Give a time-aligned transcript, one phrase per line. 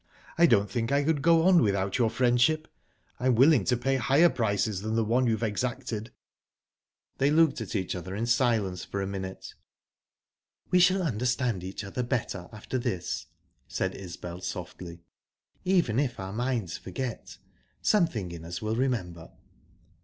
[0.35, 2.67] I don't think I could go on without your friendship.
[3.19, 6.11] I'm willing to pay higher prices than the one you've exacted."
[7.19, 9.53] They looked at each other in silence for a minute.
[10.71, 13.27] "We shall understand each other better after this,"
[13.67, 15.03] said Isbel, softly.
[15.65, 17.37] "Even if our minds forget,
[17.83, 19.29] something in us will remember."